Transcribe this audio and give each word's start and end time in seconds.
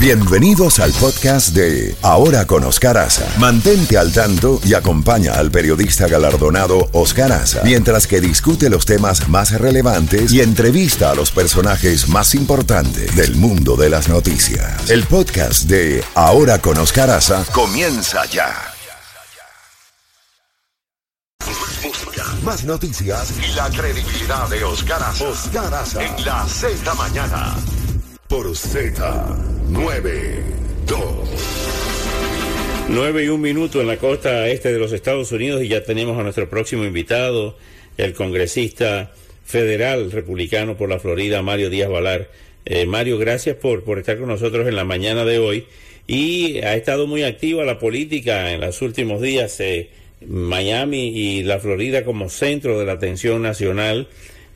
Bienvenidos 0.00 0.78
al 0.78 0.92
podcast 0.92 1.48
de 1.56 1.96
Ahora 2.02 2.46
con 2.46 2.62
Oscar 2.62 2.96
Aza. 2.98 3.26
Mantente 3.36 3.98
al 3.98 4.12
tanto 4.12 4.60
y 4.64 4.74
acompaña 4.74 5.32
al 5.32 5.50
periodista 5.50 6.06
galardonado 6.06 6.88
Oscar 6.92 7.32
Aza 7.32 7.62
mientras 7.64 8.06
que 8.06 8.20
discute 8.20 8.70
los 8.70 8.86
temas 8.86 9.28
más 9.28 9.50
relevantes 9.60 10.32
y 10.32 10.40
entrevista 10.40 11.10
a 11.10 11.16
los 11.16 11.32
personajes 11.32 12.08
más 12.08 12.36
importantes 12.36 13.16
del 13.16 13.34
mundo 13.34 13.74
de 13.74 13.90
las 13.90 14.08
noticias. 14.08 14.88
El 14.88 15.02
podcast 15.02 15.64
de 15.64 16.04
Ahora 16.14 16.60
con 16.60 16.78
Oscar 16.78 17.10
Aza 17.10 17.44
comienza 17.52 18.24
ya. 18.26 18.54
Más 22.44 22.62
noticias 22.62 23.32
y 23.42 23.52
la 23.56 23.68
credibilidad 23.68 24.48
de 24.48 24.62
Oscar 24.62 25.02
Aza. 25.02 25.24
Oscar 25.24 25.84
en 26.00 26.24
la 26.24 26.46
Z 26.46 26.94
mañana 26.94 27.56
por 28.28 28.46
Z92. 28.46 29.57
9 32.90 33.24
y 33.24 33.28
un 33.28 33.40
minuto 33.40 33.80
en 33.80 33.86
la 33.86 33.98
costa 33.98 34.48
este 34.48 34.72
de 34.72 34.78
los 34.78 34.92
Estados 34.92 35.30
Unidos 35.30 35.62
y 35.62 35.68
ya 35.68 35.84
tenemos 35.84 36.18
a 36.18 36.22
nuestro 36.22 36.48
próximo 36.48 36.84
invitado, 36.84 37.56
el 37.96 38.14
congresista 38.14 39.12
federal 39.44 40.10
republicano 40.10 40.76
por 40.76 40.88
la 40.88 40.98
Florida, 40.98 41.42
Mario 41.42 41.68
Díaz 41.70 41.90
Valar. 41.90 42.30
Eh, 42.64 42.86
Mario, 42.86 43.18
gracias 43.18 43.56
por, 43.56 43.84
por 43.84 43.98
estar 43.98 44.18
con 44.18 44.28
nosotros 44.28 44.66
en 44.68 44.76
la 44.76 44.84
mañana 44.84 45.24
de 45.24 45.38
hoy. 45.38 45.66
Y 46.06 46.58
ha 46.58 46.74
estado 46.74 47.06
muy 47.06 47.22
activa 47.22 47.64
la 47.64 47.78
política 47.78 48.52
en 48.52 48.60
los 48.62 48.80
últimos 48.80 49.20
días. 49.20 49.60
Eh, 49.60 49.90
Miami 50.26 51.08
y 51.08 51.42
la 51.42 51.60
Florida 51.60 52.04
como 52.04 52.28
centro 52.28 52.78
de 52.78 52.86
la 52.86 52.92
atención 52.92 53.42
nacional. 53.42 54.08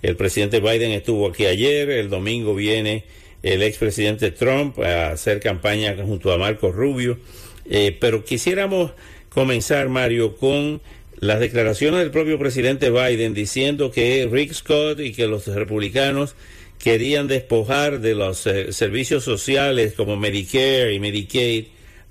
El 0.02 0.16
presidente 0.16 0.60
Biden 0.60 0.90
estuvo 0.90 1.28
aquí 1.28 1.46
ayer, 1.46 1.90
el 1.90 2.08
domingo 2.08 2.54
viene 2.54 3.04
el 3.42 3.62
expresidente 3.62 4.30
Trump 4.30 4.78
a 4.78 5.10
hacer 5.10 5.40
campaña 5.40 5.96
junto 5.96 6.32
a 6.32 6.38
Marco 6.38 6.70
Rubio. 6.70 7.18
Eh, 7.64 7.96
pero 8.00 8.24
quisiéramos 8.24 8.92
comenzar, 9.28 9.88
Mario, 9.88 10.36
con 10.36 10.80
las 11.18 11.40
declaraciones 11.40 12.00
del 12.00 12.10
propio 12.10 12.38
presidente 12.38 12.90
Biden 12.90 13.34
diciendo 13.34 13.90
que 13.90 14.28
Rick 14.30 14.52
Scott 14.52 15.00
y 15.00 15.12
que 15.12 15.26
los 15.26 15.46
republicanos 15.46 16.34
querían 16.78 17.28
despojar 17.28 18.00
de 18.00 18.14
los 18.14 18.46
eh, 18.46 18.72
servicios 18.72 19.22
sociales 19.22 19.94
como 19.94 20.16
Medicare 20.16 20.92
y 20.92 20.98
Medicaid 20.98 21.66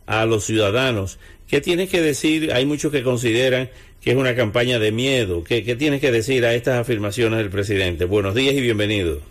a 0.06 0.25
los 0.25 0.45
ciudadanos. 0.45 1.19
¿Qué 1.47 1.59
tienes 1.59 1.89
que 1.89 2.02
decir? 2.02 2.53
Hay 2.53 2.66
muchos 2.66 2.91
que 2.91 3.03
consideran 3.03 3.69
que 4.00 4.11
es 4.11 4.17
una 4.17 4.36
campaña 4.36 4.80
de 4.80 4.91
miedo. 4.91 5.44
¿Qué, 5.44 5.63
qué 5.63 5.75
tienes 5.75 6.02
que 6.02 6.11
decir 6.11 6.45
a 6.45 6.56
estas 6.56 6.80
afirmaciones 6.80 7.39
del 7.39 7.50
presidente? 7.50 8.06
Buenos 8.06 8.34
días 8.34 8.56
y 8.56 8.61
bienvenido. 8.61 9.31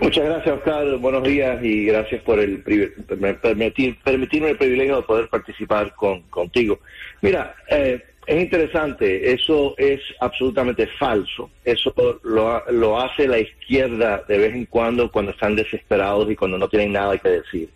Muchas 0.00 0.24
gracias, 0.24 0.56
Oscar. 0.56 0.96
Buenos 0.96 1.22
días 1.22 1.62
y 1.62 1.86
gracias 1.86 2.22
por 2.22 2.40
el 2.40 2.62
permitir, 2.62 3.98
permitirme 4.02 4.50
el 4.50 4.58
privilegio 4.58 4.96
de 4.96 5.02
poder 5.02 5.28
participar 5.28 5.94
con, 5.94 6.22
contigo. 6.22 6.80
Mira, 7.20 7.54
eh, 7.68 8.02
es 8.26 8.40
interesante, 8.40 9.32
eso 9.32 9.74
es 9.78 10.00
absolutamente 10.20 10.86
falso. 10.98 11.50
Eso 11.64 11.92
lo, 12.22 12.62
lo, 12.70 13.00
hace 13.00 13.26
la 13.26 13.38
izquierda 13.38 14.24
de 14.28 14.38
vez 14.38 14.54
en 14.54 14.66
cuando 14.66 15.10
cuando 15.10 15.32
están 15.32 15.56
desesperados 15.56 16.30
y 16.30 16.36
cuando 16.36 16.58
no 16.58 16.68
tienen 16.68 16.92
nada 16.92 17.18
que 17.18 17.28
decir. 17.28 17.68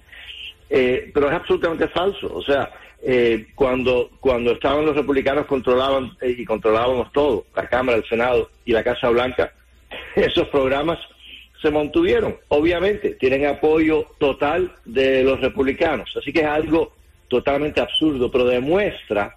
Eh, 0.70 1.11
pero 1.12 1.28
es 1.28 1.34
absolutamente 1.34 1.89
falso. 1.89 2.33
O 2.33 2.42
sea, 2.42 2.70
eh, 3.03 3.48
cuando, 3.55 4.11
cuando 4.20 4.53
estaban 4.53 4.87
los 4.87 4.97
republicanos 4.97 5.47
controlaban 5.47 6.17
y 6.22 6.44
controlábamos 6.44 7.12
todo, 7.12 7.44
la 7.55 7.69
Cámara, 7.69 7.98
el 7.98 8.09
Senado 8.09 8.50
y 8.64 8.72
la 8.72 8.83
Casa 8.83 9.09
Blanca, 9.11 9.53
esos 10.14 10.48
programas 10.48 10.98
se 11.67 11.72
mantuvieron. 11.72 12.36
Obviamente, 12.48 13.11
tienen 13.14 13.47
apoyo 13.47 14.06
total 14.19 14.72
de 14.84 15.25
los 15.25 15.41
republicanos. 15.41 16.17
Así 16.17 16.33
que 16.33 16.41
es 16.41 16.47
algo 16.47 16.92
totalmente 17.28 17.81
absurdo, 17.81 18.31
pero 18.31 18.45
demuestra 18.45 19.36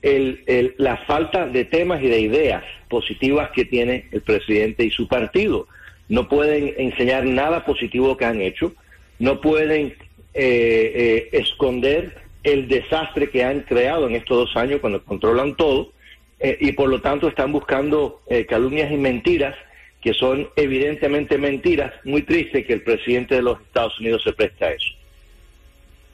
el, 0.00 0.74
la 0.78 0.98
falta 0.98 1.46
de 1.46 1.64
temas 1.64 2.00
y 2.00 2.06
de 2.06 2.20
ideas 2.20 2.62
positivas 2.88 3.50
que 3.50 3.64
tiene 3.64 4.06
el 4.12 4.22
presidente 4.22 4.84
y 4.84 4.90
su 4.90 5.08
partido. 5.08 5.66
No 6.08 6.28
pueden 6.28 6.74
enseñar 6.78 7.24
nada 7.24 7.64
positivo 7.64 8.16
que 8.16 8.24
han 8.24 8.40
hecho, 8.40 8.72
no 9.18 9.40
pueden 9.40 9.96
eh, 10.34 10.92
eh, 10.94 11.28
esconder 11.32 12.22
el 12.44 12.68
desastre 12.68 13.30
que 13.30 13.42
han 13.42 13.60
creado 13.62 14.06
en 14.06 14.14
estos 14.14 14.38
dos 14.38 14.56
años 14.56 14.80
cuando 14.80 15.04
controlan 15.04 15.56
todo, 15.56 15.90
eh, 16.38 16.56
y 16.60 16.70
por 16.70 16.88
lo 16.88 17.00
tanto 17.00 17.26
están 17.26 17.50
buscando 17.50 18.22
calumnias 18.48 18.92
y 18.92 18.96
mentiras 18.96 19.56
que 20.02 20.14
son 20.14 20.48
evidentemente 20.56 21.38
mentiras, 21.38 21.92
muy 22.04 22.22
triste 22.22 22.64
que 22.64 22.74
el 22.74 22.82
presidente 22.82 23.36
de 23.36 23.42
los 23.42 23.60
Estados 23.60 23.98
Unidos 23.98 24.22
se 24.22 24.32
preste 24.32 24.64
a 24.64 24.72
eso. 24.72 24.90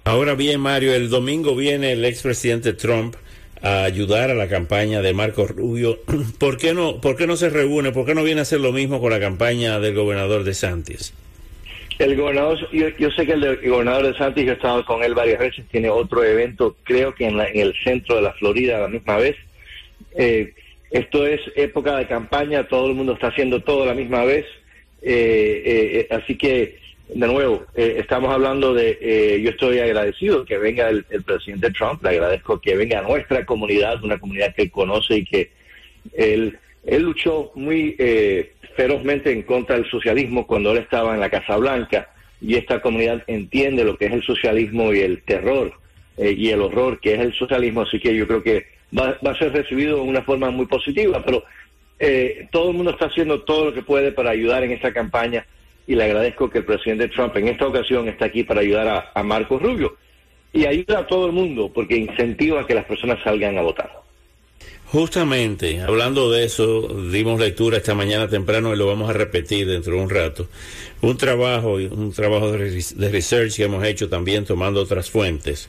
Ahora 0.04 0.34
bien, 0.34 0.60
Mario, 0.60 0.94
el 0.94 1.08
domingo 1.08 1.54
viene 1.54 1.92
el 1.92 2.04
expresidente 2.04 2.72
Trump 2.72 3.16
a 3.62 3.84
ayudar 3.84 4.30
a 4.30 4.34
la 4.34 4.48
campaña 4.48 5.00
de 5.00 5.14
Marco 5.14 5.46
Rubio. 5.46 6.00
¿Por 6.38 6.58
qué 6.58 6.74
no, 6.74 7.00
por 7.00 7.16
qué 7.16 7.26
no 7.26 7.36
se 7.36 7.48
reúne? 7.48 7.92
¿Por 7.92 8.04
qué 8.04 8.14
no 8.14 8.22
viene 8.22 8.40
a 8.40 8.42
hacer 8.42 8.60
lo 8.60 8.72
mismo 8.72 9.00
con 9.00 9.10
la 9.10 9.20
campaña 9.20 9.80
del 9.80 9.94
gobernador 9.94 10.44
de 10.44 10.54
Santis? 10.54 11.14
El 11.98 12.16
gobernador, 12.16 12.58
yo, 12.72 13.10
sé 13.12 13.24
que 13.24 13.32
el, 13.32 13.70
gobernador 13.70 14.06
de 14.08 14.18
Santis, 14.18 14.44
yo 14.44 14.52
he 14.52 14.54
estado 14.54 14.84
con 14.84 15.02
él 15.02 15.14
varias 15.14 15.38
veces, 15.38 15.64
tiene 15.70 15.88
otro 15.88 16.24
evento, 16.24 16.76
creo 16.82 17.14
que 17.14 17.26
en, 17.26 17.40
en 17.40 17.60
el 17.60 17.74
centro 17.84 18.16
de 18.16 18.22
la 18.22 18.32
Florida 18.32 18.76
a 18.76 18.80
la 18.80 18.88
misma 18.88 19.16
vez. 19.16 19.36
Eh, 20.16 20.52
esto 20.94 21.26
es 21.26 21.40
época 21.56 21.96
de 21.96 22.06
campaña, 22.06 22.68
todo 22.68 22.86
el 22.86 22.94
mundo 22.94 23.14
está 23.14 23.26
haciendo 23.26 23.60
todo 23.60 23.82
a 23.82 23.86
la 23.86 23.94
misma 23.94 24.22
vez. 24.24 24.46
Eh, 25.02 26.06
eh, 26.08 26.14
así 26.14 26.36
que, 26.36 26.78
de 27.08 27.26
nuevo, 27.26 27.64
eh, 27.74 27.96
estamos 27.98 28.32
hablando 28.32 28.72
de, 28.72 29.40
yo 29.42 29.50
estoy 29.50 29.80
agradecido 29.80 30.44
que 30.44 30.56
venga 30.56 30.88
el, 30.88 31.04
presidente 31.24 31.72
Trump, 31.72 32.00
le 32.04 32.10
agradezco 32.10 32.60
que 32.60 32.76
venga 32.76 33.00
a 33.00 33.02
nuestra 33.02 33.44
comunidad, 33.44 34.04
una 34.04 34.18
comunidad 34.18 34.54
que 34.54 34.70
conoce 34.70 35.16
y 35.16 35.24
que 35.24 35.50
él, 36.12 36.60
él 36.84 37.02
luchó 37.02 37.50
muy 37.56 37.96
ferozmente 38.76 39.32
en 39.32 39.42
contra 39.42 39.74
del 39.74 39.90
socialismo 39.90 40.46
cuando 40.46 40.70
él 40.70 40.78
estaba 40.78 41.14
en 41.14 41.20
la 41.20 41.28
Casa 41.28 41.56
Blanca 41.56 42.08
y 42.40 42.54
esta 42.54 42.80
comunidad 42.80 43.24
entiende 43.26 43.82
lo 43.82 43.98
que 43.98 44.06
es 44.06 44.12
el 44.12 44.22
socialismo 44.22 44.94
y 44.94 45.00
el 45.00 45.22
terror 45.22 45.72
y 46.16 46.50
el 46.50 46.60
horror 46.60 47.00
que 47.00 47.14
es 47.14 47.20
el 47.20 47.34
socialismo, 47.34 47.80
así 47.80 47.98
que 47.98 48.14
yo 48.14 48.28
creo 48.28 48.44
que 48.44 48.73
va, 48.98 49.30
a 49.30 49.38
ser 49.38 49.52
recibido 49.52 49.96
de 49.96 50.02
una 50.02 50.22
forma 50.22 50.50
muy 50.50 50.66
positiva, 50.66 51.22
pero 51.24 51.44
eh, 51.98 52.48
todo 52.50 52.70
el 52.70 52.76
mundo 52.76 52.92
está 52.92 53.06
haciendo 53.06 53.42
todo 53.42 53.66
lo 53.66 53.74
que 53.74 53.82
puede 53.82 54.12
para 54.12 54.30
ayudar 54.30 54.62
en 54.64 54.72
esta 54.72 54.92
campaña 54.92 55.46
y 55.86 55.94
le 55.94 56.04
agradezco 56.04 56.50
que 56.50 56.58
el 56.58 56.64
presidente 56.64 57.08
Trump 57.08 57.36
en 57.36 57.48
esta 57.48 57.66
ocasión 57.66 58.08
está 58.08 58.26
aquí 58.26 58.44
para 58.44 58.60
ayudar 58.60 58.88
a, 58.88 59.12
a 59.14 59.22
Marcos 59.22 59.60
Rubio 59.60 59.96
y 60.52 60.66
ayuda 60.66 61.00
a 61.00 61.06
todo 61.06 61.26
el 61.26 61.32
mundo 61.32 61.70
porque 61.72 61.96
incentiva 61.96 62.60
a 62.60 62.66
que 62.66 62.74
las 62.74 62.84
personas 62.84 63.18
salgan 63.22 63.58
a 63.58 63.62
votar. 63.62 64.03
Justamente, 64.94 65.80
hablando 65.80 66.30
de 66.30 66.44
eso, 66.44 66.86
dimos 67.10 67.40
lectura 67.40 67.78
esta 67.78 67.96
mañana 67.96 68.28
temprano 68.28 68.72
y 68.72 68.76
lo 68.76 68.86
vamos 68.86 69.10
a 69.10 69.12
repetir 69.12 69.66
dentro 69.66 69.96
de 69.96 70.00
un 70.00 70.08
rato. 70.08 70.46
Un 71.02 71.16
trabajo, 71.16 71.72
un 71.72 72.12
trabajo 72.12 72.52
de 72.52 73.10
research 73.10 73.56
que 73.56 73.64
hemos 73.64 73.84
hecho 73.84 74.08
también 74.08 74.44
tomando 74.44 74.80
otras 74.80 75.10
fuentes 75.10 75.68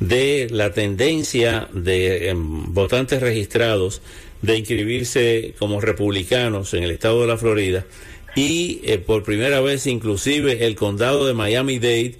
de 0.00 0.48
la 0.50 0.72
tendencia 0.72 1.68
de 1.72 2.30
em, 2.30 2.74
votantes 2.74 3.22
registrados 3.22 4.02
de 4.42 4.58
inscribirse 4.58 5.54
como 5.60 5.80
republicanos 5.80 6.74
en 6.74 6.82
el 6.82 6.90
estado 6.90 7.20
de 7.20 7.28
la 7.28 7.38
Florida 7.38 7.86
y 8.34 8.80
eh, 8.82 8.98
por 8.98 9.22
primera 9.22 9.60
vez 9.60 9.86
inclusive 9.86 10.66
el 10.66 10.74
condado 10.74 11.28
de 11.28 11.34
Miami-Dade 11.34 12.16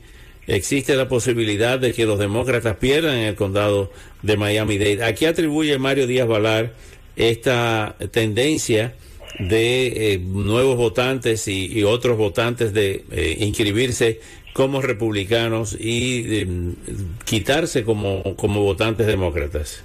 existe 0.47 0.94
la 0.94 1.09
posibilidad 1.09 1.81
de 1.81 1.92
que 1.92 2.06
los 2.06 2.21
demócratas 2.21 2.76
pierdan 2.76 3.16
en 3.16 3.25
el 3.25 3.34
condado 3.34 3.91
de 4.24 4.36
Miami-Dade. 4.38 5.04
¿A 5.04 5.14
qué 5.14 5.26
atribuye 5.26 5.78
Mario 5.78 6.06
Díaz 6.06 6.26
Valar 6.26 6.72
esta 7.14 7.94
tendencia 8.10 8.94
de 9.38 10.14
eh, 10.14 10.18
nuevos 10.18 10.76
votantes 10.76 11.46
y, 11.46 11.82
otros 11.84 12.16
votantes 12.16 12.72
de 12.72 13.04
eh, 13.12 13.36
inscribirse 13.40 14.20
como 14.52 14.80
republicanos 14.80 15.76
y 15.78 16.46
quitarse 17.24 17.84
como, 17.84 18.34
como 18.36 18.62
votantes 18.62 19.06
demócratas? 19.06 19.84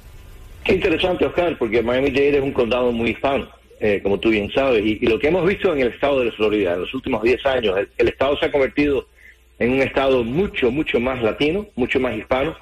Qué 0.63 0.73
interesante, 0.73 1.25
Oscar, 1.25 1.57
porque 1.57 1.81
Miami-Dade 1.81 2.37
es 2.37 2.43
un 2.43 2.53
condado 2.53 2.91
muy 2.91 3.11
hispano, 3.11 3.49
eh, 3.79 3.99
como 4.01 4.19
tú 4.19 4.29
bien 4.29 4.49
sabes, 4.51 4.85
y, 4.85 5.05
lo 5.05 5.19
que 5.19 5.27
hemos 5.27 5.45
visto 5.45 5.73
en 5.73 5.81
el 5.81 5.89
estado 5.89 6.21
de 6.21 6.31
Florida 6.31 6.75
en 6.75 6.81
los 6.81 6.93
últimos 6.93 7.23
10 7.23 7.45
años, 7.45 7.75
el 7.97 8.07
estado 8.07 8.37
se 8.37 8.45
ha 8.45 8.51
convertido 8.51 9.07
en 9.57 9.71
un 9.71 9.81
estado 9.81 10.23
mucho, 10.23 10.71
mucho 10.71 10.99
más 10.99 11.21
latino, 11.21 11.67
mucho 11.75 11.99
más 11.99 12.15
hispano 12.15 12.55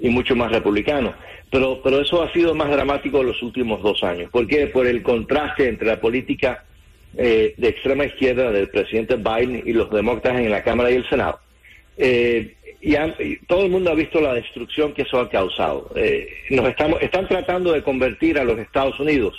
y 0.00 0.08
mucho 0.08 0.36
más 0.36 0.52
republicano. 0.52 1.14
Pero, 1.50 1.80
pero 1.82 2.00
eso 2.00 2.22
ha 2.22 2.32
sido 2.32 2.54
más 2.54 2.70
dramático 2.70 3.20
en 3.20 3.28
los 3.28 3.42
últimos 3.42 3.82
dos 3.82 4.02
años. 4.04 4.30
¿Por 4.30 4.46
qué? 4.46 4.66
Por 4.66 4.86
el 4.86 5.02
contraste 5.02 5.68
entre 5.68 5.88
la 5.88 6.00
política 6.00 6.64
eh, 7.16 7.54
de 7.56 7.68
extrema 7.68 8.04
izquierda 8.04 8.50
del 8.50 8.68
presidente 8.68 9.16
Biden 9.16 9.62
y 9.64 9.72
los 9.72 9.90
demócratas 9.90 10.40
en 10.40 10.50
la 10.50 10.62
Cámara 10.62 10.90
y 10.90 10.96
el 10.96 11.08
Senado. 11.08 11.40
Eh, 11.96 12.54
y, 12.80 13.36
todo 13.46 13.64
el 13.64 13.70
mundo 13.70 13.90
ha 13.90 13.94
visto 13.94 14.20
la 14.20 14.34
destrucción 14.34 14.92
que 14.92 15.02
eso 15.02 15.18
ha 15.18 15.28
causado. 15.28 15.90
Eh, 15.96 16.28
nos 16.50 16.68
estamos, 16.68 17.00
están 17.02 17.26
tratando 17.26 17.72
de 17.72 17.82
convertir 17.82 18.38
a 18.38 18.44
los 18.44 18.58
Estados 18.58 18.98
Unidos 19.00 19.34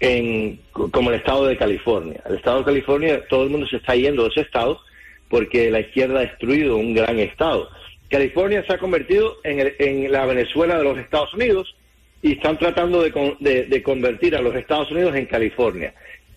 en 0.00 0.60
como 0.72 1.10
el 1.10 1.16
estado 1.16 1.46
de 1.46 1.56
California. 1.56 2.22
El 2.28 2.36
estado 2.36 2.58
de 2.58 2.64
California, 2.64 3.22
todo 3.28 3.44
el 3.44 3.50
mundo 3.50 3.66
se 3.66 3.76
está 3.76 3.94
yendo 3.94 4.22
de 4.24 4.28
ese 4.30 4.40
estado 4.42 4.80
porque 5.28 5.70
la 5.70 5.80
izquierda 5.80 6.20
ha 6.20 6.22
destruido 6.22 6.76
un 6.76 6.94
gran 6.94 7.18
estado. 7.18 7.68
California 8.08 8.64
se 8.66 8.72
ha 8.72 8.78
convertido 8.78 9.38
en, 9.42 10.12
la 10.12 10.26
Venezuela 10.26 10.78
de 10.78 10.84
los 10.84 10.98
Estados 10.98 11.32
Unidos 11.34 11.74
y 12.22 12.32
están 12.32 12.58
tratando 12.58 13.02
de, 13.02 13.82
convertir 13.82 14.36
a 14.36 14.40
los 14.40 14.54
Estados 14.54 14.90
Unidos 14.90 15.14
en 15.16 15.26
California. 15.26 15.94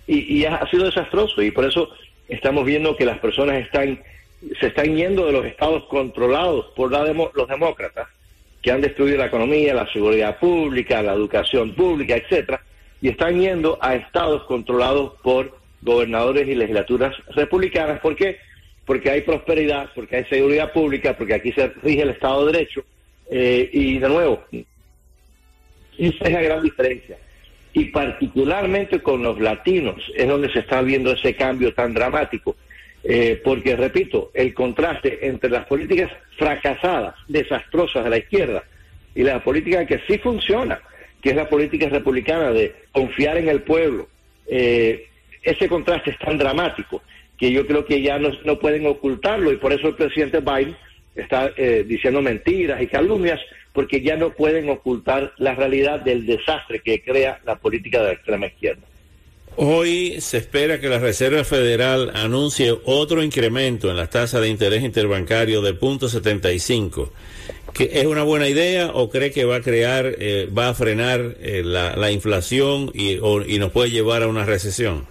Y, 0.08 0.44
ha 0.46 0.68
sido 0.72 0.86
desastroso 0.86 1.42
y 1.42 1.52
por 1.52 1.66
eso 1.66 1.90
estamos 2.28 2.66
viendo 2.66 2.96
que 2.96 3.06
las 3.06 3.20
personas 3.20 3.58
están 3.58 4.00
se 4.60 4.68
están 4.68 4.96
yendo 4.96 5.26
de 5.26 5.34
los 5.34 5.46
estados 5.46 5.84
controlados 5.86 6.68
por 6.76 6.92
los 6.92 7.48
demócratas, 7.50 8.08
que 8.62 8.72
han 8.72 8.82
destruido 8.82 9.18
la 9.18 9.26
economía, 9.26 9.74
la 9.74 9.92
seguridad 9.92 10.40
pública, 10.40 11.02
la 11.02 11.14
educación 11.14 11.76
pública, 11.76 12.16
etcétera, 12.16 12.62
y 13.02 13.10
están 13.10 13.40
yendo 13.40 13.78
a 13.82 13.96
estados 13.96 14.44
controlados 14.44 15.14
por 15.22 15.58
gobernadores 15.82 16.48
y 16.48 16.56
legislaturas 16.56 17.16
republicanas. 17.36 18.00
¿Por 18.00 18.16
qué? 18.16 18.38
Porque 18.90 19.12
hay 19.12 19.22
prosperidad, 19.22 19.92
porque 19.94 20.16
hay 20.16 20.26
seguridad 20.26 20.74
pública, 20.74 21.16
porque 21.16 21.36
aquí 21.36 21.52
se 21.52 21.68
rige 21.84 22.02
el 22.02 22.10
Estado 22.10 22.44
de 22.44 22.54
Derecho. 22.54 22.84
Eh, 23.30 23.70
y 23.72 24.00
de 24.00 24.10
nuevo, 24.10 24.44
esa 25.96 26.26
es 26.26 26.32
la 26.32 26.42
gran 26.42 26.64
diferencia. 26.64 27.16
Y 27.72 27.86
particularmente 27.86 29.00
con 29.04 29.22
los 29.22 29.40
latinos 29.40 30.02
es 30.16 30.28
donde 30.28 30.52
se 30.52 30.62
está 30.62 30.82
viendo 30.82 31.12
ese 31.12 31.36
cambio 31.36 31.72
tan 31.72 31.94
dramático. 31.94 32.56
Eh, 33.04 33.40
porque, 33.44 33.76
repito, 33.76 34.32
el 34.34 34.56
contraste 34.56 35.20
entre 35.22 35.52
las 35.52 35.68
políticas 35.68 36.12
fracasadas, 36.40 37.14
desastrosas 37.28 38.06
de 38.06 38.10
la 38.10 38.18
izquierda 38.18 38.64
y 39.14 39.22
la 39.22 39.44
política 39.44 39.86
que 39.86 40.02
sí 40.08 40.18
funciona, 40.18 40.82
que 41.22 41.30
es 41.30 41.36
la 41.36 41.48
política 41.48 41.90
republicana 41.90 42.52
de 42.52 42.74
confiar 42.92 43.38
en 43.38 43.50
el 43.50 43.62
pueblo, 43.62 44.10
eh, 44.48 45.10
ese 45.44 45.70
contraste 45.70 46.10
es 46.10 46.18
tan 46.18 46.40
dramático 46.40 47.04
que 47.40 47.52
yo 47.52 47.66
creo 47.66 47.86
que 47.86 48.02
ya 48.02 48.20
no, 48.20 48.32
no 48.44 48.60
pueden 48.60 48.86
ocultarlo 48.86 49.52
y 49.52 49.58
por 49.58 49.74
eso 49.74 49.88
el 49.88 49.96
presidente 49.96 50.42
Biden 50.42 50.76
está 51.16 51.52
eh, 51.58 51.86
diciendo 51.88 52.22
mentiras 52.22 52.82
y 52.82 52.88
calumnias 52.88 53.40
porque 53.74 54.02
ya 54.02 54.16
no 54.16 54.32
pueden 54.32 54.70
ocultar 54.70 55.34
la 55.38 55.56
realidad 55.56 56.02
del 56.02 56.26
desastre 56.26 56.82
que 56.82 57.02
crea 57.02 57.40
la 57.46 57.56
política 57.56 58.00
de 58.00 58.06
la 58.06 58.14
extrema 58.14 58.48
izquierda. 58.48 58.82
Hoy 59.56 60.22
se 60.22 60.38
espera 60.38 60.80
que 60.80 60.88
la 60.88 61.00
Reserva 61.00 61.44
Federal 61.44 62.12
anuncie 62.14 62.74
otro 62.86 63.24
incremento 63.24 63.90
en 63.90 63.98
las 63.98 64.10
tasas 64.10 64.42
de 64.42 64.48
interés 64.48 64.84
interbancario 64.84 65.62
de 65.62 65.78
0.75. 65.78 67.10
¿Es 67.78 68.06
una 68.06 68.24
buena 68.24 68.48
idea 68.48 68.92
o 68.94 69.10
cree 69.10 69.32
que 69.32 69.46
va 69.46 69.58
a 69.58 69.62
crear, 69.62 70.16
eh, 70.18 70.50
va 70.58 70.70
a 70.70 70.74
frenar 70.74 71.36
eh, 71.42 71.62
la, 71.64 72.12
inflación 72.12 72.92
y, 72.94 73.18
nos 73.58 73.72
puede 73.72 73.92
llevar 73.92 74.24
a 74.24 74.28
una 74.28 74.46
recesión? 74.46 75.06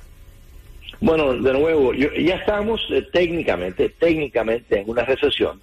Bueno, 1.01 1.35
de 1.35 1.53
nuevo, 1.53 1.95
ya 1.95 2.37
estamos 2.37 2.85
eh, 2.91 3.07
técnicamente, 3.13 3.89
técnicamente 3.91 4.81
en 4.81 4.91
una 4.91 5.05
recesión. 5.05 5.61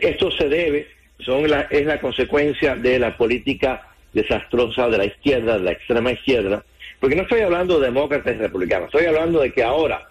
esto 0.00 0.30
se 0.30 0.48
debe, 0.48 0.88
son 1.20 1.46
es 1.70 1.86
la 1.86 2.00
consecuencia 2.00 2.76
de 2.76 2.98
la 2.98 3.16
política 3.16 3.88
desastrosa 4.12 4.88
de 4.88 4.98
la 4.98 5.06
izquierda, 5.06 5.58
de 5.58 5.64
la 5.64 5.72
extrema 5.72 6.12
izquierda, 6.12 6.64
porque 7.00 7.16
no 7.16 7.22
estoy 7.22 7.40
hablando 7.40 7.80
de 7.80 7.86
demócratas 7.86 8.36
y 8.36 8.38
republicanos, 8.38 8.86
estoy 8.92 9.06
hablando 9.06 9.40
de 9.40 9.52
que 9.52 9.62
ahora 9.62 10.08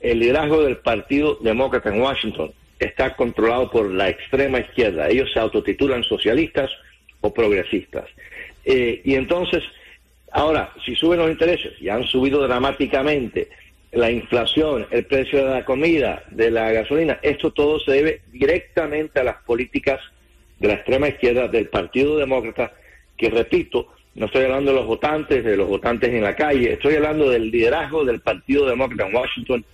el 0.00 0.18
liderazgo 0.18 0.62
del 0.62 0.76
Partido 0.76 1.38
Demócrata 1.40 1.88
en 1.88 2.00
Washington 2.00 2.52
está 2.78 3.16
controlado 3.16 3.70
por 3.70 3.90
la 3.90 4.10
extrema 4.10 4.58
izquierda. 4.60 5.08
Ellos 5.08 5.30
se 5.32 5.40
autotitulan 5.40 6.04
socialistas 6.04 6.70
o 7.22 7.32
progresistas. 7.32 8.04
Eh, 8.66 9.00
y 9.04 9.14
entonces, 9.14 9.62
ahora, 10.34 10.72
si 10.84 10.94
suben 10.94 11.20
los 11.20 11.30
intereses, 11.30 11.72
y 11.80 11.88
han 11.88 12.04
subido 12.04 12.46
dramáticamente 12.46 13.48
la 13.92 14.10
inflación, 14.10 14.86
el 14.90 15.06
precio 15.06 15.46
de 15.46 15.54
la 15.54 15.64
comida, 15.64 16.24
de 16.30 16.50
la 16.50 16.72
gasolina, 16.72 17.18
esto 17.22 17.52
todo 17.52 17.78
se 17.80 17.92
debe 17.92 18.20
directamente 18.32 19.20
a 19.20 19.24
las 19.24 19.36
políticas 19.44 20.00
de 20.58 20.68
la 20.68 20.74
extrema 20.74 21.08
izquierda 21.08 21.48
del 21.48 21.68
Partido 21.68 22.16
Demócrata 22.16 22.72
que 23.16 23.30
repito, 23.30 23.88
no 24.16 24.26
estoy 24.26 24.44
hablando 24.44 24.72
de 24.72 24.78
los 24.78 24.86
votantes, 24.86 25.44
de 25.44 25.56
los 25.56 25.68
votantes 25.68 26.10
en 26.10 26.22
la 26.22 26.34
calle, 26.34 26.72
estoy 26.72 26.96
hablando 26.96 27.30
del 27.30 27.50
liderazgo 27.50 28.04
del 28.04 28.20
Partido 28.20 28.66
Demócrata 28.66 29.06
en 29.06 29.14
Washington 29.14 29.64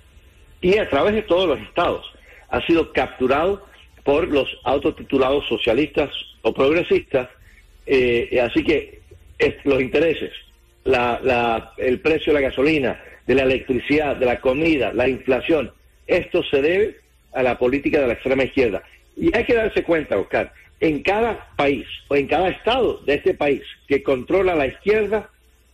y 0.61 0.77
a 0.77 0.89
través 0.89 1.15
de 1.15 1.23
todos 1.23 1.49
los 1.49 1.61
estados. 1.61 2.07
Ha 2.51 2.61
sido 2.67 2.93
capturado 2.93 3.67
por 4.05 4.29
los 4.29 4.49
autotitulados 4.65 5.47
socialistas 5.49 6.11
o 6.43 6.53
progresistas, 6.53 7.29
eh, 7.87 8.41
así 8.43 8.63
que 8.63 9.01
los 9.65 9.81
intereses, 9.81 10.33
el 10.85 12.01
precio 12.01 12.33
de 12.33 12.41
la 12.41 12.49
gasolina, 12.49 13.01
de 13.27 13.35
la 13.35 13.43
electricidad, 13.43 14.17
de 14.17 14.27
la 14.27 14.41
comida, 14.41 14.93
la 14.93 15.09
inflación, 15.09 15.73
esto 16.07 16.43
se 16.43 16.61
debe 16.61 16.97
a 17.33 17.43
la 17.43 17.59
política 17.59 18.01
de 18.01 18.09
la 18.09 18.15
extrema 18.15 18.45
izquierda. 18.45 18.83
Y 19.17 19.35
hay 19.37 19.45
que 19.45 19.55
darse 19.55 19.83
cuenta, 19.83 20.19
Oscar, 20.19 20.53
en 20.81 21.03
cada 21.03 21.49
país 21.57 21.87
o 22.09 22.17
en 22.17 22.27
cada 22.27 22.49
estado 22.49 22.99
de 23.07 23.15
este 23.15 23.35
país 23.35 23.63
que 23.87 24.03
controla 24.03 24.55
la 24.55 24.67
izquierda, 24.67 25.29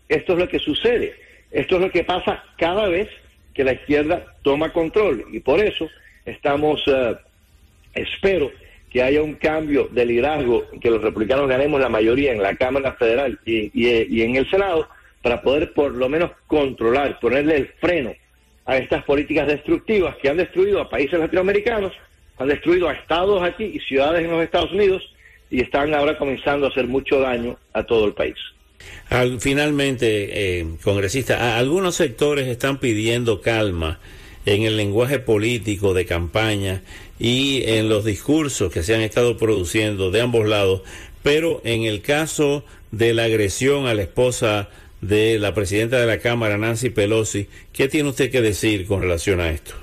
esto 0.09 0.35
es 0.35 0.39
lo 0.39 0.49
que 0.49 0.59
sucede. 0.59 1.15
Esto 1.51 1.77
es 1.77 1.83
lo 1.83 1.91
que 1.91 2.05
pasa 2.05 2.45
cada 2.59 2.89
vez 2.89 3.09
que 3.55 3.65
la 3.65 3.73
izquierda 3.73 4.35
toma 4.43 4.73
control. 4.73 5.25
Y 5.33 5.41
por 5.41 5.61
eso 5.61 5.89
estamos, 6.25 6.83
eh, 6.87 7.17
espero 7.95 8.51
que 8.91 9.03
haya 9.03 9.23
un 9.23 9.35
cambio 9.35 9.89
de 9.91 10.05
liderazgo, 10.05 10.67
que 10.81 10.91
los 10.91 11.03
republicanos 11.03 11.49
ganemos 11.49 11.81
la 11.81 11.89
mayoría 11.89 12.33
en 12.33 12.43
la 12.43 12.55
Cámara 12.57 12.93
Federal 12.95 13.39
y 13.45 14.21
en 14.23 14.37
el 14.37 14.51
Senado, 14.51 14.89
para 15.27 15.43
poder 15.43 15.73
por 15.73 15.93
lo 15.93 16.09
menos 16.09 16.31
controlar, 16.47 17.19
ponerle 17.19 17.57
el 17.57 17.67
freno 17.81 18.15
a 18.65 18.77
estas 18.77 19.03
políticas 19.03 19.49
destructivas 19.49 20.15
que 20.23 20.29
han 20.29 20.37
destruido 20.37 20.81
a 20.81 20.89
países 20.89 21.19
latinoamericanos 21.19 21.93
han 22.39 22.47
destruido 22.47 22.89
a 22.89 22.93
estados 22.93 23.43
aquí 23.43 23.65
y 23.65 23.81
ciudades 23.81 24.25
en 24.25 24.31
los 24.31 24.45
Estados 24.45 24.71
Unidos 24.71 25.03
y 25.51 25.63
están 25.63 25.93
ahora 25.95 26.17
comenzando 26.17 26.67
a 26.67 26.69
hacer 26.69 26.87
mucho 26.87 27.19
daño 27.19 27.59
a 27.73 27.83
todo 27.83 28.07
el 28.07 28.13
país. 28.13 28.37
finalmente, 29.41 30.61
eh, 30.61 30.67
congresista, 30.85 31.59
algunos 31.59 31.97
sectores 31.97 32.47
están 32.47 32.79
pidiendo 32.79 33.41
calma 33.41 33.99
en 34.45 34.63
el 34.63 34.77
lenguaje 34.77 35.19
político 35.19 35.93
de 35.93 36.07
campaña 36.07 36.83
y 37.19 37.65
en 37.65 37.89
los 37.89 38.05
discursos 38.05 38.73
que 38.73 38.85
se 38.85 38.95
han 38.95 39.01
estado 39.01 39.37
produciendo 39.39 40.13
de 40.13 40.21
ambos 40.21 40.47
lados, 40.47 40.83
pero 41.25 41.63
en 41.65 41.83
el 41.83 42.01
caso 42.01 42.65
de 42.93 43.13
la 43.13 43.25
agresión 43.25 43.89
a 43.89 43.95
la 43.95 44.03
esposa 44.03 44.69
de 45.01 45.39
la 45.39 45.55
presidenta 45.55 45.99
de 46.01 46.07
la 46.07 46.19
Cámara, 46.19 46.59
Nancy 46.59 46.91
Pelosi, 46.91 47.49
¿qué 47.73 47.89
tiene 47.89 48.09
usted 48.09 48.31
que 48.31 48.41
decir 48.41 48.87
con 48.87 49.03
relación 49.03 49.41
a 49.41 49.51
esto? 49.51 49.75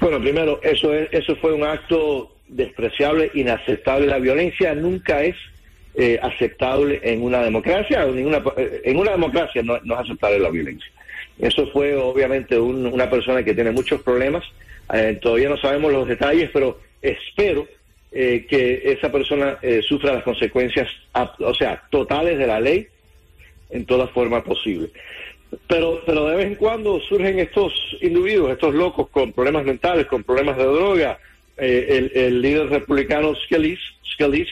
Bueno, 0.00 0.20
primero, 0.20 0.60
eso, 0.62 0.92
es, 0.92 1.08
eso 1.12 1.36
fue 1.36 1.52
un 1.52 1.64
acto 1.64 2.32
despreciable, 2.48 3.30
inaceptable. 3.34 4.06
La 4.06 4.18
violencia 4.18 4.74
nunca 4.74 5.22
es 5.22 5.36
eh, 5.94 6.18
aceptable 6.22 7.00
en 7.02 7.22
una 7.22 7.42
democracia. 7.42 8.04
Ninguna, 8.06 8.42
eh, 8.56 8.82
en 8.84 8.98
una 8.98 9.12
democracia 9.12 9.62
no, 9.62 9.76
es 9.76 9.82
aceptable 9.90 10.38
la 10.38 10.50
violencia. 10.50 10.90
Eso 11.38 11.66
fue 11.68 11.94
obviamente 11.94 12.58
una 12.58 13.10
persona 13.10 13.42
que 13.42 13.54
tiene 13.54 13.70
muchos 13.70 14.02
problemas. 14.02 14.44
Eh, 14.92 15.18
todavía 15.20 15.48
no 15.48 15.56
sabemos 15.58 15.92
los 15.92 16.08
detalles, 16.08 16.50
pero 16.52 16.80
espero 17.02 17.66
que 18.12 18.80
esa 18.82 19.12
persona 19.12 19.58
sufra 19.86 20.14
las 20.14 20.22
consecuencias, 20.22 20.88
o 21.38 21.52
sea, 21.52 21.82
totales 21.90 22.38
de 22.38 22.46
la 22.46 22.60
ley 22.60 22.88
en 23.70 23.84
toda 23.86 24.06
forma 24.08 24.42
posible. 24.44 24.90
Pero, 25.68 26.02
pero 26.04 26.26
de 26.26 26.36
vez 26.36 26.46
en 26.46 26.54
cuando 26.56 27.00
surgen 27.00 27.38
estos 27.38 27.72
individuos, 28.00 28.50
estos 28.50 28.74
locos 28.74 29.08
con 29.10 29.32
problemas 29.32 29.64
mentales, 29.64 30.06
con 30.06 30.24
problemas 30.24 30.56
de 30.56 30.64
droga. 30.64 31.18
Eh, 31.58 32.10
el, 32.14 32.42
líder 32.42 32.68
republicano 32.68 33.34
Scalise, 33.34 33.80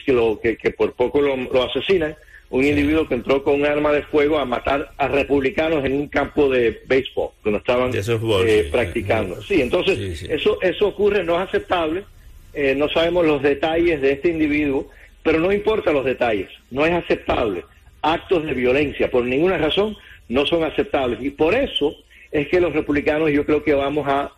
que, 0.05 0.13
lo, 0.13 0.39
que, 0.39 0.55
por 0.75 0.93
poco 0.93 1.21
lo, 1.21 1.63
asesinan, 1.63 2.15
un 2.49 2.63
individuo 2.63 3.07
que 3.07 3.13
entró 3.13 3.43
con 3.43 3.55
un 3.55 3.65
arma 3.65 3.91
de 3.91 4.01
fuego 4.03 4.39
a 4.39 4.45
matar 4.45 4.91
a 4.97 5.07
republicanos 5.07 5.85
en 5.85 5.93
un 5.93 6.07
campo 6.07 6.49
de 6.49 6.81
béisbol, 6.87 7.29
donde 7.43 7.59
estaban 7.59 7.91
eh, 7.93 8.69
practicando. 8.71 9.41
Sí, 9.43 9.61
entonces 9.61 10.23
Eso, 10.23 10.59
eso 10.61 10.87
ocurre, 10.87 11.23
no 11.23 11.35
es 11.35 11.47
aceptable, 11.47 12.05
eh, 12.53 12.73
no 12.75 12.89
sabemos 12.89 13.25
los 13.25 13.41
detalles 13.43 14.01
de 14.01 14.13
este 14.13 14.29
individuo, 14.29 14.89
pero 15.21 15.39
no 15.39 15.51
importa 15.51 15.91
los 15.91 16.05
detalles, 16.05 16.49
no 16.71 16.85
es 16.85 16.93
aceptable. 16.93 17.65
Actos 18.07 18.45
de 18.45 18.53
violencia, 18.53 19.09
por 19.09 19.23
ninguna 19.23 19.57
razón, 19.57 19.97
no 20.29 20.45
son 20.45 20.63
aceptables. 20.63 21.23
Y 21.23 21.31
por 21.31 21.55
eso 21.55 21.95
es 22.31 22.47
que 22.49 22.61
los 22.61 22.71
republicanos 22.71 23.31
yo 23.31 23.47
creo 23.47 23.63
que 23.63 23.73
vamos 23.73 24.05
a, 24.07 24.31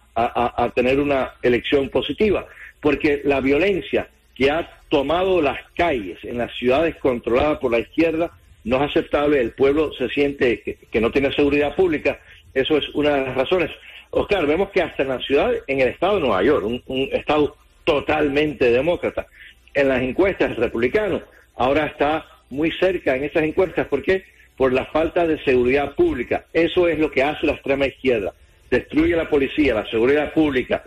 tener 0.73 0.99
una 0.99 1.33
elección 1.43 1.89
positiva, 1.89 2.47
porque 2.79 3.21
la 3.25 3.41
violencia 3.41 4.07
que 4.33 4.49
ha 4.49 4.81
tomado 4.89 5.41
las 5.41 5.59
calles 5.75 6.17
en 6.23 6.37
las 6.37 6.55
ciudades 6.55 6.95
controladas 6.95 7.59
por 7.59 7.71
la 7.71 7.79
izquierda 7.79 8.31
no 8.63 8.77
es 8.77 8.89
aceptable, 8.89 9.39
el 9.41 9.51
pueblo 9.51 9.91
se 9.93 10.07
siente 10.09 10.61
que, 10.89 11.01
no 11.01 11.11
tiene 11.11 11.31
seguridad 11.33 11.75
pública, 11.75 12.19
eso 12.53 12.77
es 12.77 12.87
una 12.95 13.15
de 13.15 13.25
las 13.27 13.35
razones. 13.35 13.69
Oscar, 14.09 14.47
vemos 14.47 14.69
que 14.69 14.81
hasta 14.81 15.03
en 15.03 15.09
la 15.09 15.19
ciudad, 15.19 15.51
en 15.67 15.81
el 15.81 15.89
estado 15.89 16.15
de 16.15 16.21
Nueva 16.21 16.41
York, 16.41 16.65
un, 16.65 16.81
un 16.87 17.09
estado 17.11 17.57
totalmente 17.83 18.71
demócrata, 18.71 19.27
en 19.73 19.89
las 19.89 20.01
encuestas 20.01 20.55
republicanos, 20.55 21.21
ahora 21.57 21.85
está 21.85 22.25
muy 22.49 22.71
cerca 22.71 23.15
en 23.15 23.23
esas 23.23 23.43
encuestas, 23.43 23.87
¿por 23.87 24.01
qué? 24.01 24.23
por 24.57 24.73
la 24.73 24.85
falta 24.87 25.25
de 25.25 25.41
seguridad 25.43 25.93
pública. 25.95 26.45
Eso 26.51 26.87
es 26.87 26.99
lo 26.99 27.11
que 27.11 27.23
hace 27.23 27.45
la 27.45 27.53
extrema 27.53 27.85
izquierda. 27.85 28.33
destruye 28.69 29.15
la 29.15 29.29
policía, 29.29 29.75
la 29.75 29.89
seguridad 29.89 30.33
pública, 30.33 30.83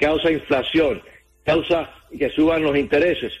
causa 0.00 0.32
inflación, 0.32 1.00
causa 1.44 1.88
que 2.18 2.28
suban 2.30 2.64
los 2.64 2.76
intereses. 2.76 3.32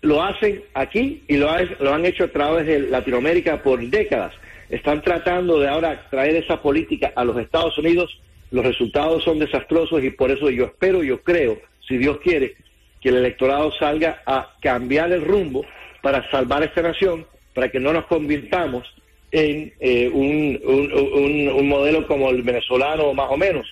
Lo 0.00 0.20
hacen 0.20 0.64
aquí 0.74 1.22
y 1.28 1.36
lo, 1.36 1.48
lo 1.78 1.94
han 1.94 2.04
hecho 2.04 2.24
a 2.24 2.32
través 2.32 2.66
de 2.66 2.80
Latinoamérica 2.80 3.62
por 3.62 3.80
décadas. 3.80 4.34
Están 4.70 5.02
tratando 5.02 5.60
de 5.60 5.68
ahora 5.68 6.08
traer 6.10 6.34
esa 6.34 6.60
política 6.60 7.12
a 7.14 7.24
los 7.24 7.38
Estados 7.38 7.78
Unidos. 7.78 8.18
Los 8.50 8.64
resultados 8.64 9.22
son 9.22 9.38
desastrosos 9.38 10.02
y 10.02 10.10
por 10.10 10.32
eso 10.32 10.50
yo 10.50 10.64
espero, 10.64 11.04
yo 11.04 11.22
creo, 11.22 11.60
si 11.86 11.96
Dios 11.96 12.18
quiere, 12.18 12.56
que 13.00 13.10
el 13.10 13.18
electorado 13.18 13.70
salga 13.78 14.22
a 14.26 14.56
cambiar 14.60 15.12
el 15.12 15.24
rumbo 15.24 15.64
para 16.08 16.30
salvar 16.30 16.62
esta 16.62 16.80
nación, 16.80 17.26
para 17.52 17.68
que 17.68 17.78
no 17.78 17.92
nos 17.92 18.06
convirtamos 18.06 18.86
en 19.30 19.74
eh, 19.78 20.08
un, 20.10 20.58
un, 20.64 21.48
un, 21.50 21.68
modelo 21.68 22.06
como 22.06 22.30
el 22.30 22.40
venezolano 22.40 23.12
más 23.12 23.30
o 23.30 23.36
menos, 23.36 23.66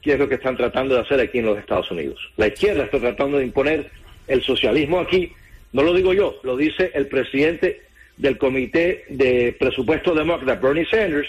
que 0.00 0.12
es 0.12 0.18
lo 0.20 0.28
que 0.28 0.36
están 0.36 0.56
tratando 0.56 0.94
de 0.94 1.00
hacer 1.00 1.18
aquí 1.18 1.38
en 1.38 1.46
los 1.46 1.58
Estados 1.58 1.90
Unidos. 1.90 2.20
La 2.36 2.46
izquierda 2.46 2.84
está 2.84 3.00
tratando 3.00 3.38
de 3.38 3.46
imponer 3.46 3.90
el 4.28 4.42
socialismo 4.44 5.00
aquí, 5.00 5.32
no 5.72 5.82
lo 5.82 5.92
digo 5.92 6.12
yo, 6.12 6.38
lo 6.44 6.56
dice 6.56 6.92
el 6.94 7.08
presidente 7.08 7.80
del 8.16 8.38
Comité 8.38 9.06
de 9.08 9.56
Presupuesto 9.58 10.14
Demócrata, 10.14 10.60
Bernie 10.60 10.86
Sanders, 10.86 11.28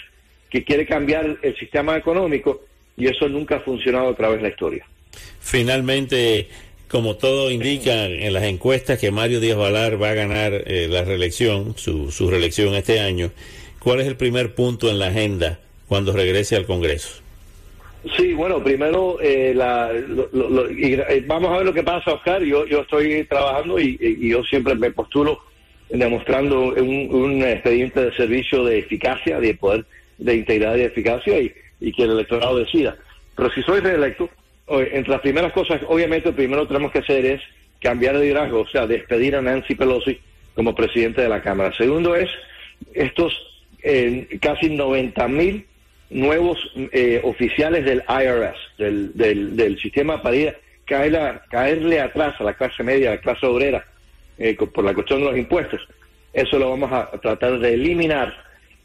que 0.51 0.63
quiere 0.63 0.86
cambiar 0.86 1.38
el 1.41 1.57
sistema 1.57 1.98
económico 1.98 2.62
y 2.95 3.07
eso 3.07 3.27
nunca 3.27 3.55
ha 3.55 3.62
funcionado 3.62 4.10
a 4.10 4.15
través 4.15 4.38
de 4.38 4.43
la 4.43 4.50
historia. 4.50 4.86
Finalmente, 5.39 6.48
como 6.93 7.15
todo 7.15 7.50
indica 7.50 8.05
en 8.05 8.31
las 8.33 8.43
encuestas 8.43 9.00
que 9.00 9.09
Mario 9.09 9.39
Díaz 9.39 9.57
Valar 9.57 10.00
va 10.00 10.09
a 10.09 10.13
ganar 10.13 10.53
eh, 10.53 10.88
la 10.88 11.03
reelección, 11.03 11.73
su, 11.75 12.12
su 12.12 12.29
reelección 12.29 12.75
este 12.75 13.00
año, 13.00 13.31
¿cuál 13.79 14.00
es 14.01 14.05
el 14.05 14.15
primer 14.15 14.53
punto 14.53 14.91
en 14.91 15.00
la 15.00 15.07
agenda 15.07 15.57
cuando 15.88 16.12
regrese 16.12 16.55
al 16.55 16.67
Congreso? 16.67 17.23
Sí, 18.15 18.33
bueno, 18.33 18.63
primero 18.63 19.17
eh, 19.21 19.53
la, 19.55 19.89
eh, 19.91 21.23
vamos 21.25 21.51
a 21.51 21.57
ver 21.57 21.65
lo 21.65 21.73
que 21.73 21.81
pasa, 21.81 22.13
Oscar. 22.13 22.43
Yo, 22.43 22.67
yo 22.67 22.81
estoy 22.81 23.23
trabajando 23.23 23.79
y, 23.79 24.29
yo 24.29 24.43
siempre 24.43 24.75
me 24.75 24.91
postulo 24.91 25.39
demostrando 25.89 26.75
un, 26.75 27.07
un, 27.09 27.41
expediente 27.41 28.05
de 28.05 28.15
servicio 28.15 28.65
de 28.65 28.77
eficacia, 28.77 29.39
de 29.39 29.55
poder, 29.55 29.83
de 30.19 30.35
integridad 30.35 30.75
y 30.75 30.81
eficacia 30.81 31.39
y, 31.39 31.51
y 31.79 31.91
que 31.91 32.03
el 32.03 32.12
electorado 32.12 32.59
decida. 32.59 32.95
Pero 33.35 33.51
si 33.51 33.63
soy 33.63 33.79
reelecto, 33.79 34.29
entre 34.67 35.12
las 35.12 35.22
primeras 35.22 35.51
cosas, 35.51 35.82
obviamente, 35.88 36.29
lo 36.29 36.36
primero 36.36 36.62
que 36.62 36.67
tenemos 36.70 36.91
que 36.91 37.00
hacer 37.00 37.25
es 37.25 37.41
cambiar 37.82 38.17
de 38.17 38.24
liderazgo, 38.25 38.62
o 38.62 38.67
sea, 38.67 38.88
despedir 38.88 39.36
a 39.36 39.41
Nancy 39.41 39.75
Pelosi 39.75 40.20
como 40.55 40.74
presidente 40.74 41.22
de 41.22 41.29
la 41.29 41.41
Cámara. 41.41 41.75
Segundo 41.75 42.15
es 42.15 42.29
estos 42.93 43.34
eh, 43.82 44.39
casi 44.41 44.70
90 44.70 45.27
mil 45.27 45.65
nuevos 46.10 46.58
eh, 46.75 47.20
oficiales 47.24 47.86
del 47.86 48.03
IRS, 48.08 48.58
del, 48.77 49.55
del, 49.55 49.79
sistema 49.79 50.22
para 50.22 50.36
ir 50.36 50.58
caerle, 50.86 51.39
caerle 51.50 52.00
atrás 52.00 52.36
a 52.39 52.43
la 52.43 52.53
clase 52.53 52.84
media, 52.84 53.10
a 53.10 53.15
la 53.15 53.22
clase 53.22 53.46
obrera, 53.46 53.86
eh, 54.38 54.55
por 54.55 54.84
la 54.84 54.93
cuestión 54.93 55.20
de 55.20 55.25
los 55.25 55.38
impuestos. 55.38 55.82
Eso 56.32 56.58
lo 56.58 56.70
vamos 56.70 56.91
a 56.91 57.12
tratar 57.20 57.60
de 57.60 57.74
eliminar 57.74 58.34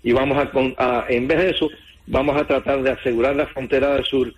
y 0.03 0.13
vamos 0.13 0.39
a, 0.39 0.51
a 0.79 1.07
en 1.09 1.29
vez 1.29 1.39
de 1.39 1.51
eso, 1.51 1.71
vamos 2.07 2.41
a 2.41 2.47
tratar 2.47 2.83
de 2.83 2.91
asegurar 2.91 3.37
la 3.37 3.47
frontera 3.47 3.95
del 3.95 4.05
sur 4.05 4.33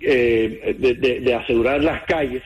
eh, 0.00 0.76
de, 0.78 1.34
asegurar 1.34 1.82
las 1.82 2.04
calles. 2.04 2.42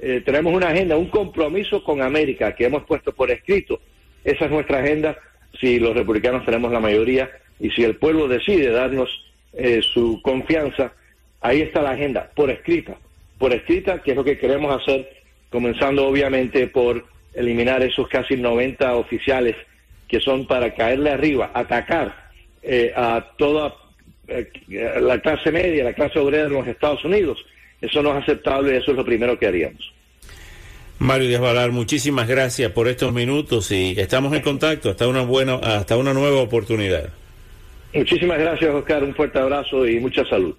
Eh, 0.00 0.22
tenemos 0.24 0.52
una 0.52 0.68
agenda, 0.68 0.96
un 0.96 1.08
compromiso 1.08 1.82
con 1.84 2.02
América 2.02 2.54
que 2.54 2.64
hemos 2.64 2.84
puesto 2.84 3.12
por 3.12 3.30
escrito. 3.30 3.80
Esa 4.24 4.46
es 4.46 4.50
nuestra 4.50 4.80
agenda 4.80 5.16
si 5.60 5.78
los 5.78 5.94
republicanos 5.94 6.44
tenemos 6.44 6.72
la 6.72 6.80
mayoría 6.80 7.30
y 7.60 7.70
si 7.70 7.84
el 7.84 7.96
pueblo 7.96 8.28
decide 8.28 8.70
darnos 8.70 9.08
eh, 9.52 9.80
su 9.82 10.20
confianza, 10.22 10.92
ahí 11.40 11.62
está 11.62 11.82
la 11.82 11.90
agenda, 11.90 12.30
por 12.34 12.50
escrita, 12.50 12.96
por 13.38 13.52
escrita, 13.52 14.02
que 14.02 14.12
es 14.12 14.16
lo 14.16 14.24
que 14.24 14.38
queremos 14.38 14.80
hacer, 14.80 15.08
comenzando 15.50 16.06
obviamente 16.06 16.66
por 16.66 17.06
eliminar 17.34 17.82
esos 17.82 18.08
casi 18.08 18.36
90 18.36 18.94
oficiales 18.96 19.56
que 20.08 20.20
son 20.20 20.46
para 20.46 20.74
caerle 20.74 21.10
arriba, 21.10 21.50
atacar 21.54 22.28
a 22.96 23.34
toda 23.36 23.68
eh, 23.68 23.87
la 25.00 25.20
clase 25.20 25.50
media, 25.50 25.84
la 25.84 25.94
clase 25.94 26.18
obrera 26.18 26.44
de 26.44 26.50
los 26.50 26.66
Estados 26.66 27.04
Unidos. 27.04 27.44
Eso 27.80 28.02
no 28.02 28.10
es 28.16 28.22
aceptable 28.22 28.74
y 28.74 28.76
eso 28.76 28.90
es 28.90 28.96
lo 28.96 29.04
primero 29.04 29.38
que 29.38 29.46
haríamos. 29.46 29.92
Mario 30.98 31.28
Díaz 31.28 31.40
Valar, 31.40 31.70
muchísimas 31.70 32.26
gracias 32.26 32.72
por 32.72 32.88
estos 32.88 33.12
minutos 33.12 33.70
y 33.70 33.94
estamos 33.98 34.32
en 34.34 34.42
contacto 34.42 34.90
hasta 34.90 35.06
una 35.06 35.22
buena, 35.22 35.54
hasta 35.54 35.96
una 35.96 36.12
nueva 36.12 36.40
oportunidad. 36.40 37.10
Muchísimas 37.94 38.38
gracias, 38.38 38.74
Oscar. 38.74 39.04
Un 39.04 39.14
fuerte 39.14 39.38
abrazo 39.38 39.86
y 39.86 40.00
mucha 40.00 40.24
salud. 40.28 40.54